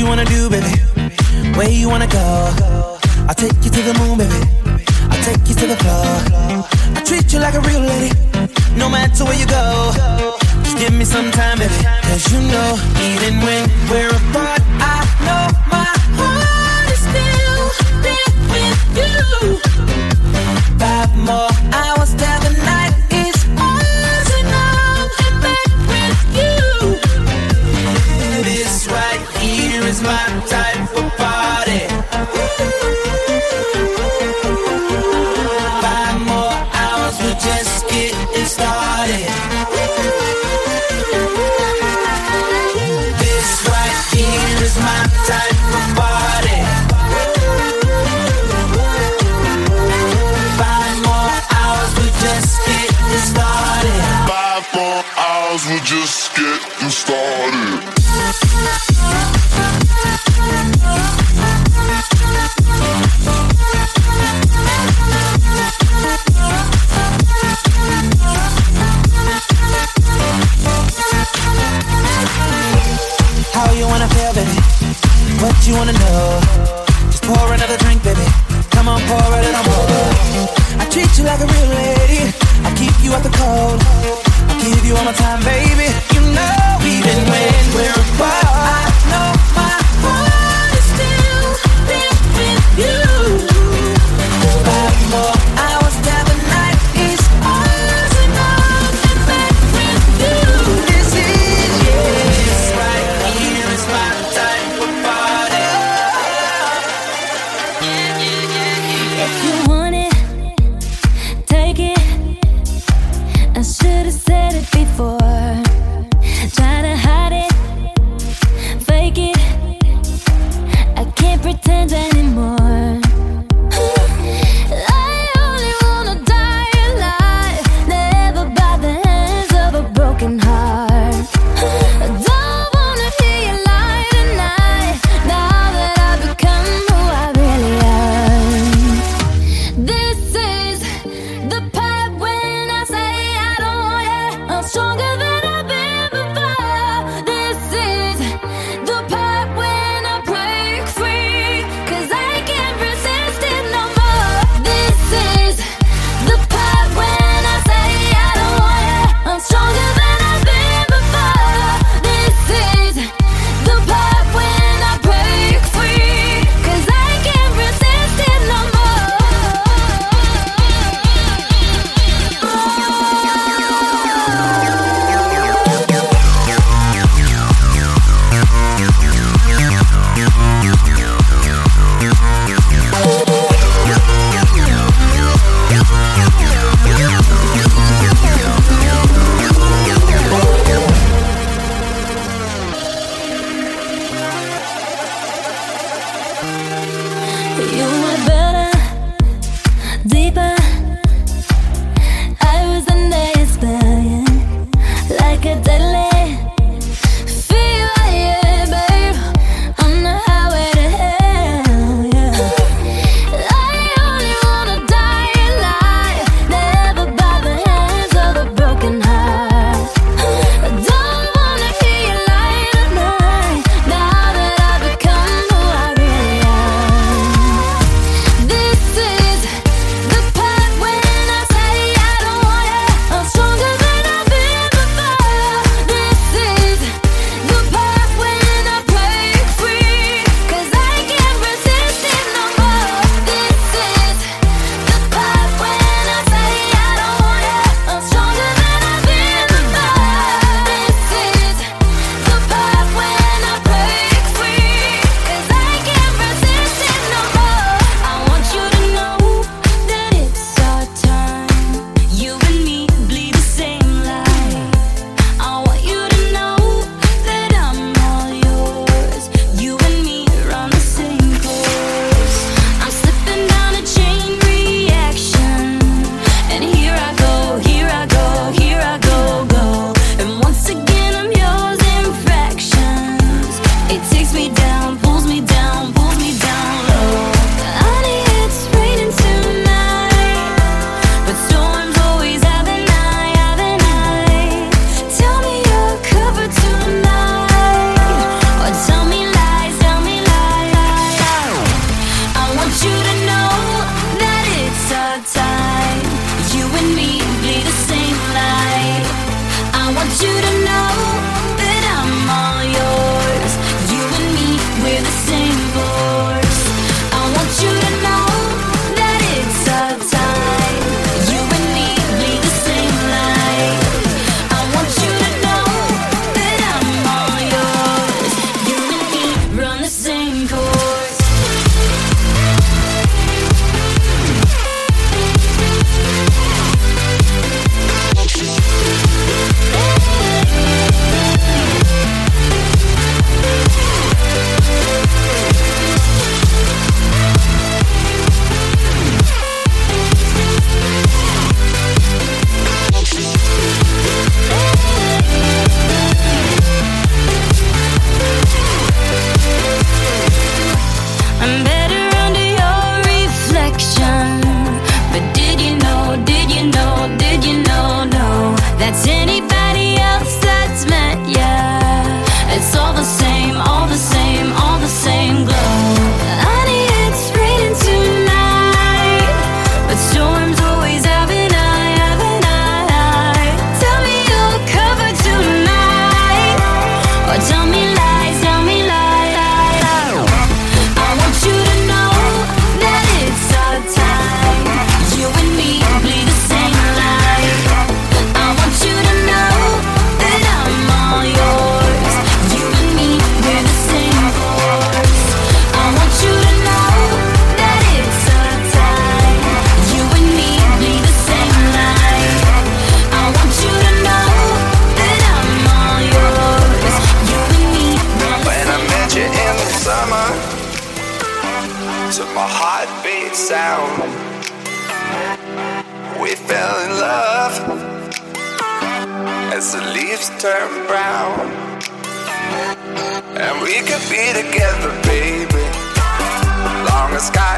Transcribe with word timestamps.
you 0.00 0.06
wanna 0.06 0.24
do, 0.24 0.48
baby? 0.48 0.72
Where 1.56 1.68
you 1.68 1.90
wanna 1.90 2.06
go? 2.06 2.24
I'll 3.28 3.34
take 3.34 3.52
you 3.64 3.70
to 3.70 3.82
the 3.88 3.94
moon, 4.00 4.16
baby. 4.16 4.40
I'll 5.10 5.24
take 5.28 5.46
you 5.46 5.54
to 5.60 5.66
the 5.72 5.76
floor. 5.82 6.08
I 6.96 7.02
treat 7.04 7.30
you 7.32 7.38
like 7.38 7.54
a 7.54 7.60
real 7.60 7.80
lady, 7.80 8.10
no 8.76 8.88
matter 8.88 9.24
where 9.24 9.38
you 9.38 9.46
go. 9.46 9.92
Just 10.64 10.78
give 10.78 10.94
me 10.94 11.04
some 11.04 11.30
time, 11.30 11.58
baby. 11.58 11.74
Cause 12.08 12.32
you 12.32 12.40
know, 12.40 12.70
even 13.08 13.40
when 13.44 13.68
we're 13.90 14.08
apart, 14.08 14.62
I 14.80 14.98
know 15.26 15.69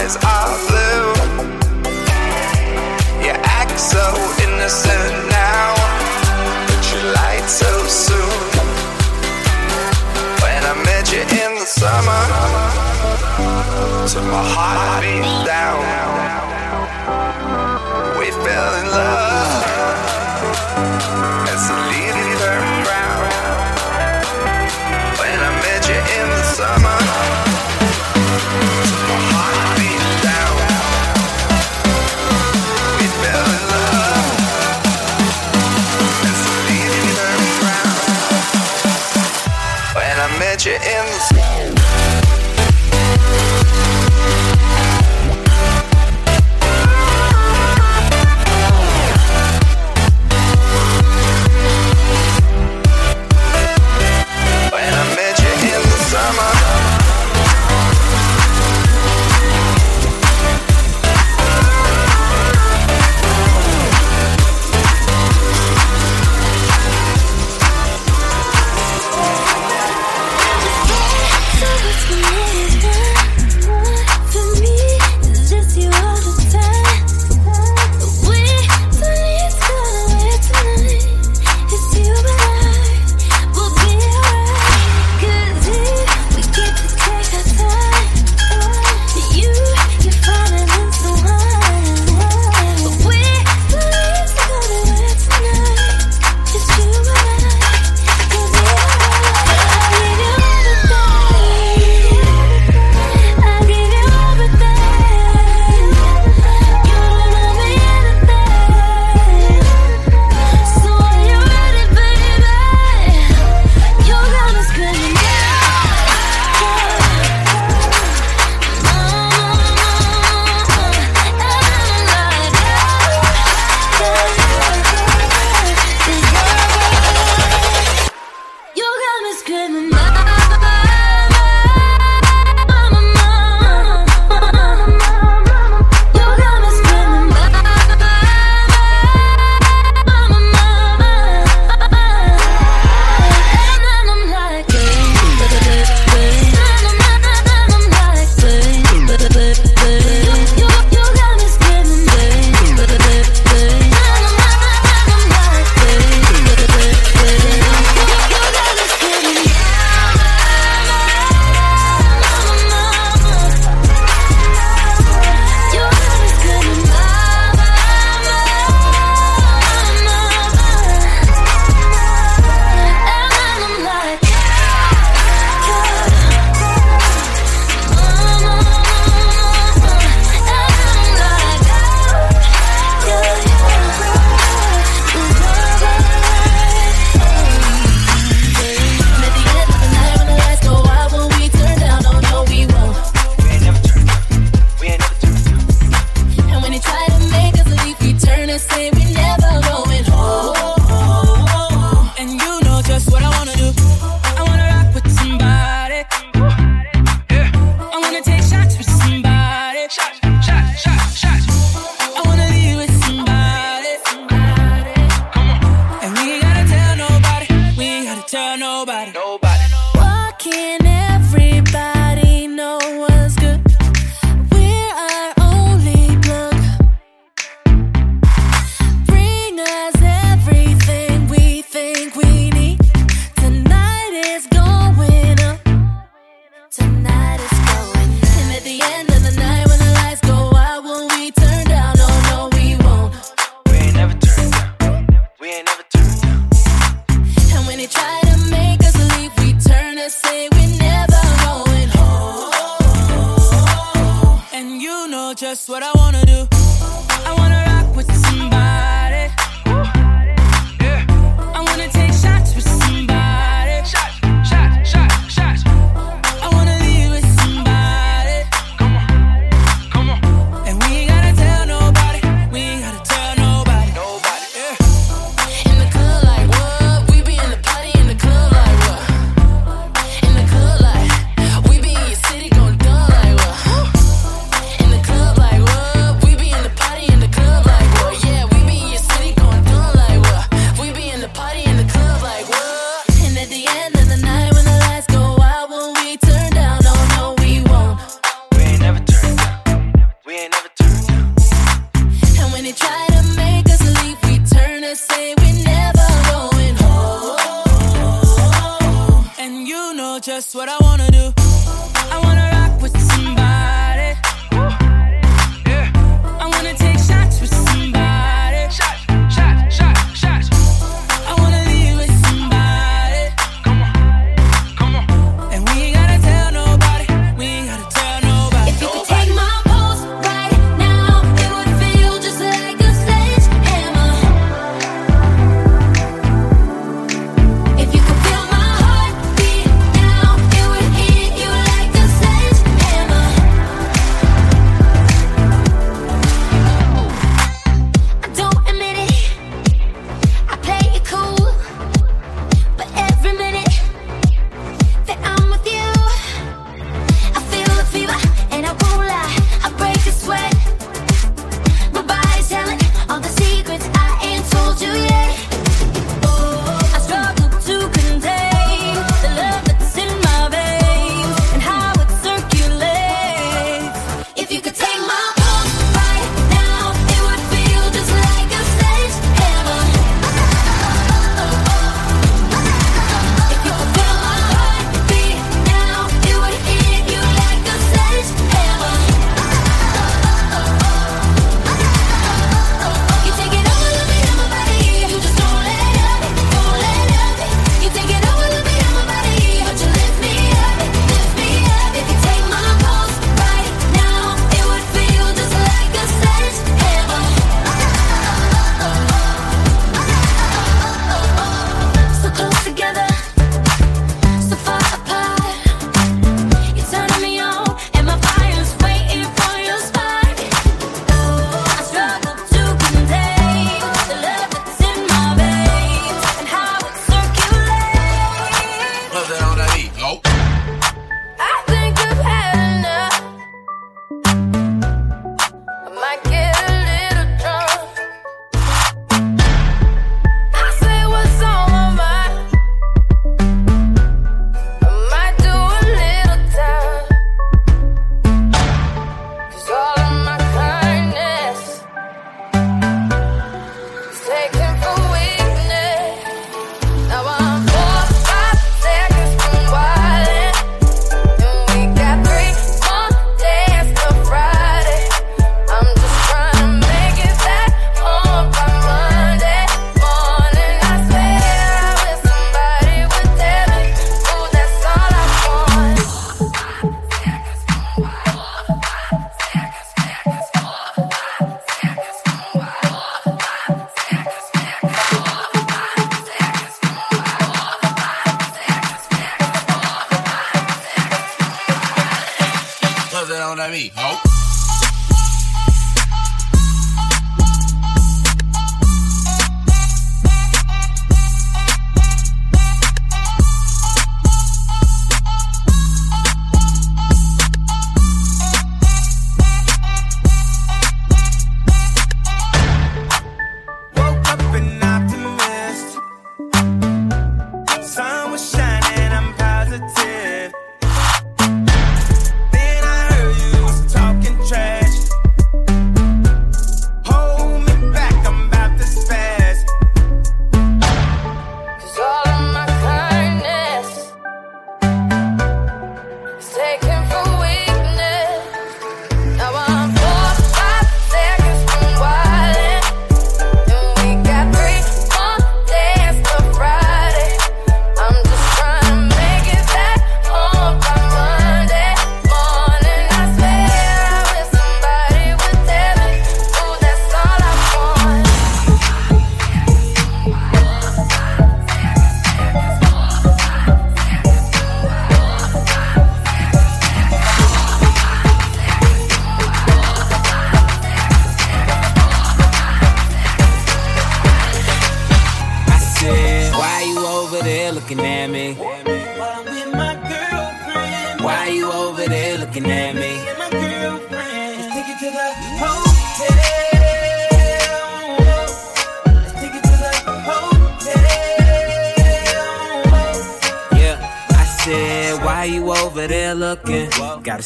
eyes 0.02 0.16
are 0.16 0.58
blue. 0.68 1.12
You 3.24 3.32
act 3.60 3.78
so 3.78 4.04
innocent 4.42 5.28
now, 5.30 5.74
but 6.66 6.82
you 6.90 7.00
lied 7.14 7.48
so 7.48 7.70
soon. 7.86 8.42
When 10.42 10.60
I 10.70 10.74
met 10.86 11.12
you 11.12 11.22
in 11.22 11.54
the 11.60 11.66
summer, 11.66 12.22
took 14.08 14.24
my 14.24 14.42
heart 14.54 15.02
beat 15.02 15.46
down. 15.46 15.82
We 18.18 18.30
fell 18.30 18.74
in 18.80 18.86
love. 18.90 19.31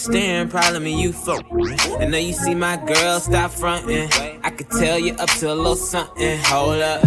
Staring 0.07 0.49
problem 0.49 0.87
and 0.87 1.01
you 1.01 1.13
float. 1.13 1.45
I 2.01 2.07
know 2.07 2.19
you 2.19 2.33
see 2.33 2.55
my 2.55 2.77
girl, 2.77 3.19
stop 3.19 3.51
fronting. 3.51 4.09
I 4.43 4.51
could 4.51 4.71
tell 4.71 4.99
you 4.99 5.15
up 5.15 5.29
to 5.41 5.53
a 5.53 5.55
little 5.55 5.75
something. 5.75 6.39
Hold 6.45 6.81
up, 6.81 7.05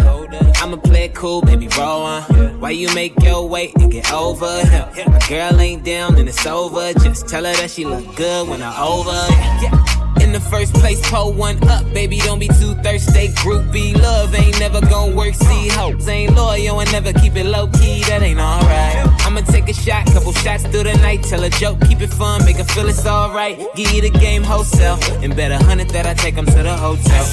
I'ma 0.62 0.76
play 0.76 1.04
it 1.04 1.14
cool, 1.14 1.40
baby, 1.40 1.68
roll 1.78 2.02
on. 2.02 2.60
Why 2.60 2.70
you 2.70 2.94
make 2.94 3.14
your 3.22 3.48
way 3.48 3.72
and 3.80 3.90
get 3.90 4.12
over 4.12 4.64
him? 4.66 4.86
My 5.10 5.18
girl 5.28 5.58
ain't 5.60 5.84
down 5.84 6.16
and 6.16 6.28
it's 6.28 6.46
over. 6.46 6.92
Just 6.94 7.26
tell 7.28 7.44
her 7.44 7.54
that 7.54 7.70
she 7.70 7.84
look 7.86 8.14
good 8.16 8.48
when 8.48 8.60
I 8.62 8.72
over. 8.82 10.22
In 10.22 10.32
the 10.32 10.40
first 10.40 10.74
place, 10.74 11.00
pull 11.10 11.32
one 11.32 11.56
up, 11.68 11.84
baby. 11.94 12.18
Don't 12.18 12.38
be 12.38 12.48
too 12.48 12.74
thirsty. 12.82 13.28
Groupie 13.28 14.00
love 14.00 14.34
ain't 14.34 14.60
never 14.60 14.80
gonna 14.82 15.16
work. 15.16 15.34
See, 15.34 15.68
hoes 15.68 16.06
ain't 16.06 16.36
loyal 16.36 16.80
and 16.80 16.92
never 16.92 17.12
keep 17.14 17.36
it 17.36 17.46
low 17.46 17.66
key. 17.68 18.04
That 18.04 18.22
ain't 18.22 18.38
alright. 18.38 19.09
I'ma 19.40 19.52
take 19.52 19.68
a 19.70 19.72
shot, 19.72 20.04
couple 20.12 20.32
shots 20.32 20.64
through 20.64 20.82
the 20.82 20.92
night. 20.98 21.22
Tell 21.22 21.42
a 21.42 21.48
joke, 21.48 21.80
keep 21.88 22.02
it 22.02 22.12
fun, 22.12 22.44
make 22.44 22.56
her 22.56 22.64
feel 22.64 22.88
it's 22.88 23.06
alright. 23.06 23.58
Give 23.74 23.90
you 23.90 24.02
the 24.02 24.10
game 24.10 24.42
wholesale, 24.42 24.98
and 25.22 25.34
bet 25.34 25.50
a 25.50 25.56
hundred 25.64 25.88
that 25.90 26.06
I 26.06 26.12
take 26.12 26.36
'em 26.36 26.44
to 26.44 26.62
the 26.62 26.76
hotel. 26.76 27.24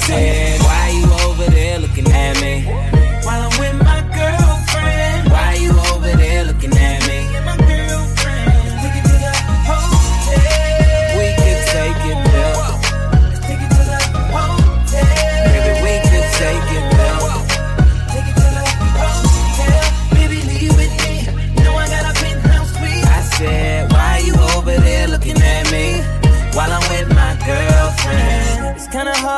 Why 0.63 0.89
you 0.95 1.05
over 1.27 1.51
there 1.51 1.79
looking 1.79 2.09
at 2.09 2.39
me? 2.39 2.63
While 3.25 3.41
I'm 3.41 3.59
with 3.59 3.75
my 3.83 3.99
girlfriend. 4.15 5.31
Why 5.31 5.57
you 5.59 5.71
over 5.91 6.15
there 6.15 6.45
looking 6.45 6.71
at 6.77 6.91
me? 6.91 6.96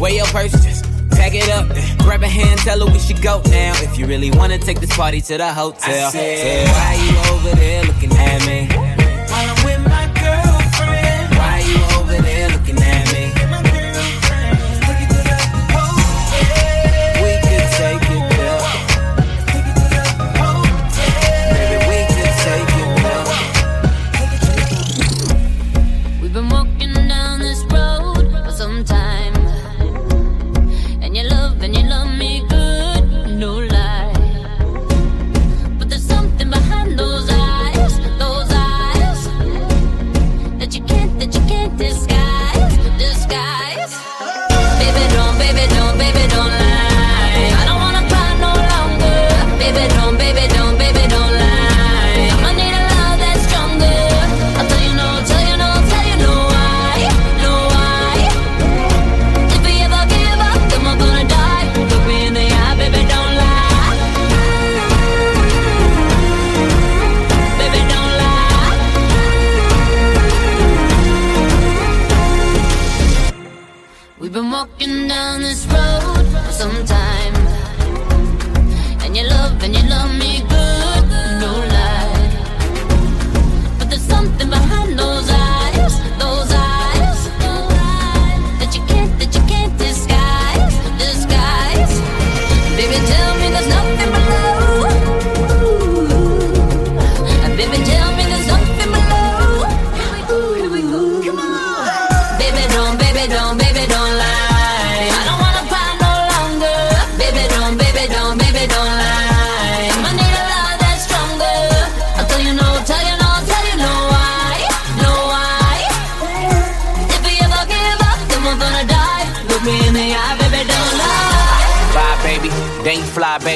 Wear 0.00 0.12
your 0.12 0.26
purse, 0.26 0.52
just 0.52 0.84
tag 1.10 1.34
it 1.34 1.48
up. 1.50 1.66
Grab 1.98 2.22
a 2.22 2.28
hand, 2.28 2.60
tell 2.60 2.78
her 2.86 2.92
we 2.92 2.98
should 2.98 3.20
go 3.20 3.42
now. 3.46 3.72
If 3.82 3.98
you 3.98 4.06
really 4.06 4.30
wanna 4.30 4.58
take 4.58 4.80
this 4.80 4.94
party 4.96 5.20
to 5.22 5.38
the 5.38 5.52
hotel. 5.52 6.06
I 6.06 6.10
Said, 6.10 6.68
why 6.68 6.94
you 6.94 7.34
over 7.34 7.56
there 7.56 7.84
looking 7.84 8.12
at 8.12 8.46
me? 8.46 8.97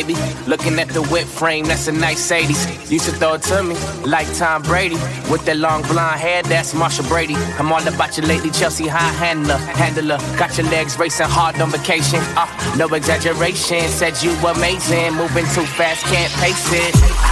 Baby. 0.03 0.19
Looking 0.49 0.81
at 0.81 0.89
the 0.89 1.03
whip 1.03 1.27
frame, 1.27 1.65
that's 1.67 1.87
a 1.87 1.93
nice 1.93 2.33
80s. 2.33 2.91
Used 2.91 3.05
to 3.05 3.13
throw 3.13 3.35
it 3.35 3.43
to 3.43 3.63
me 3.63 3.77
like 4.05 4.27
Tom 4.35 4.63
Brady. 4.63 4.97
With 5.31 5.45
that 5.45 5.59
long 5.59 5.83
blonde 5.83 6.19
hair, 6.19 6.43
that's 6.43 6.75
Marcia 6.75 7.05
Brady. 7.05 7.37
I'm 7.59 7.71
all 7.73 7.87
about 7.87 8.17
you 8.17 8.25
lately, 8.25 8.51
Chelsea 8.51 8.89
high 8.89 9.13
handler. 9.13 9.59
Handler, 9.59 10.19
got 10.37 10.59
your 10.59 10.67
legs 10.71 10.99
racing 10.99 11.29
hard 11.29 11.61
on 11.61 11.71
vacation. 11.71 12.19
Uh, 12.37 12.75
no 12.77 12.89
exaggeration, 12.89 13.89
said 13.89 14.21
you 14.23 14.33
amazing. 14.45 15.15
Moving 15.15 15.47
too 15.55 15.67
fast, 15.79 16.05
can't 16.07 16.33
pace 16.33 16.73
it. 16.73 17.32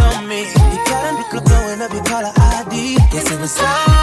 on 0.00 0.28
me. 0.28 0.40
You 0.40 0.78
got 0.86 1.02
a 1.04 1.16
nigga 1.16 1.44
blowing 1.44 1.80
up 1.82 1.92
your 1.92 2.04
caller 2.04 2.32
ID. 2.36 2.96
Guess 3.10 3.30
it 3.32 3.40
was 3.40 3.58
I. 3.60 3.93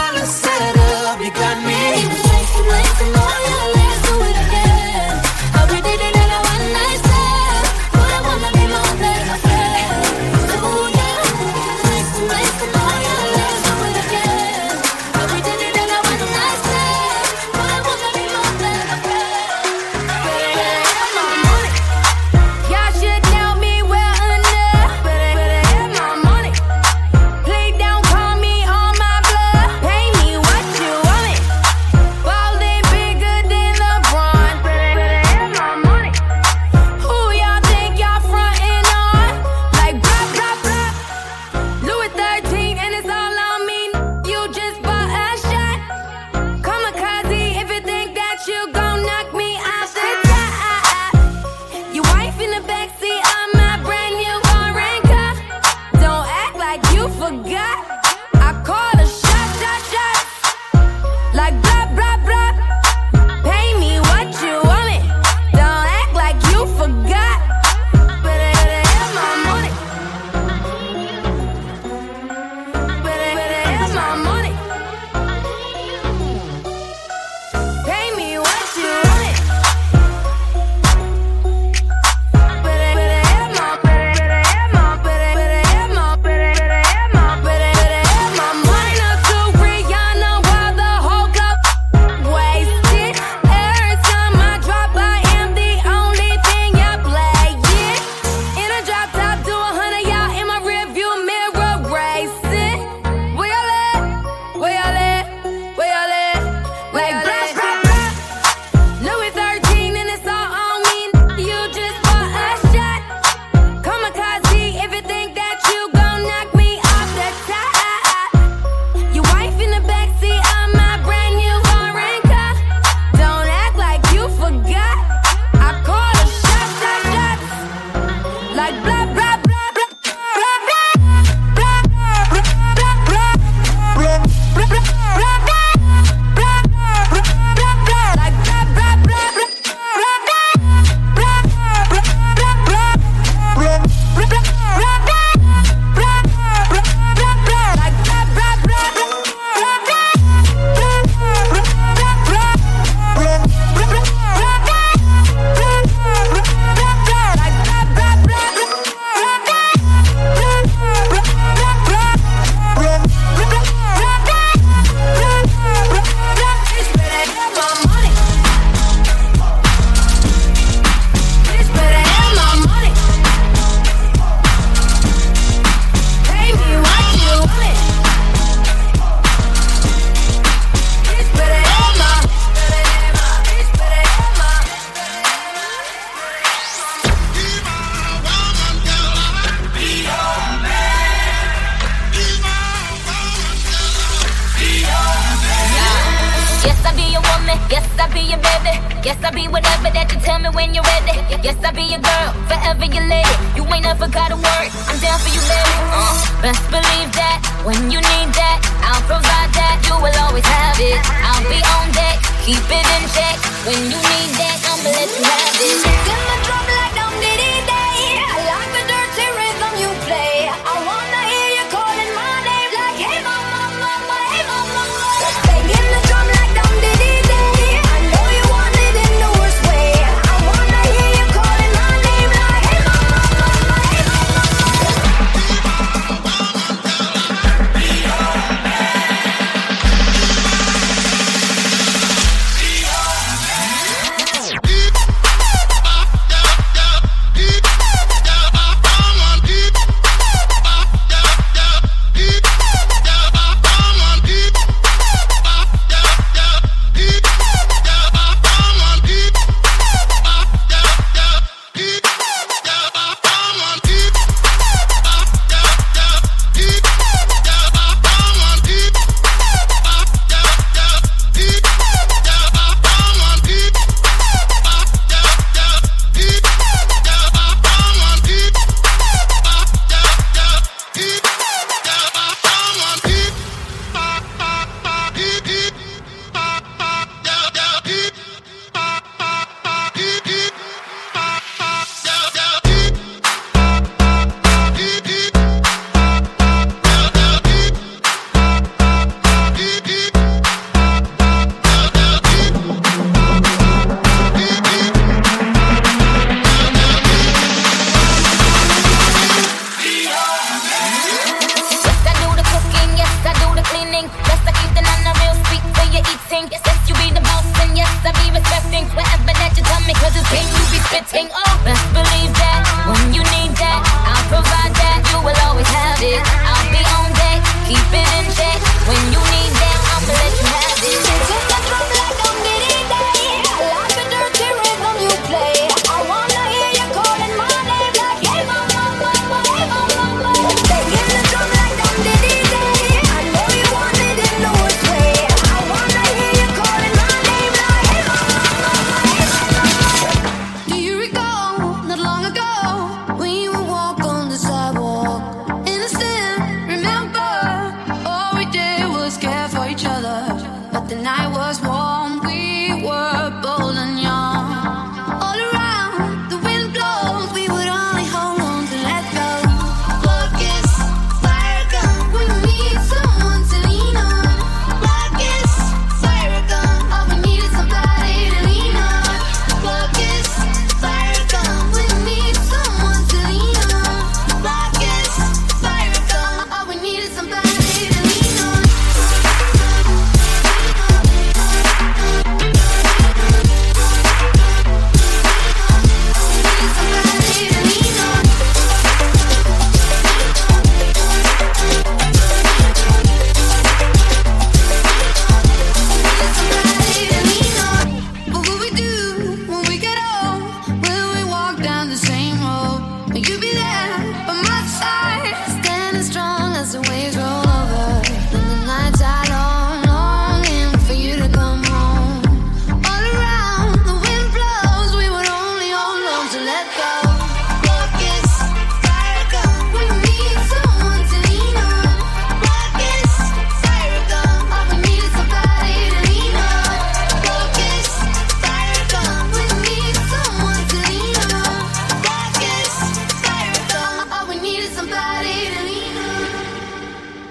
in 52.42 52.50
the 52.50 52.56
backseat. 52.66 53.20
I'm 53.24 53.61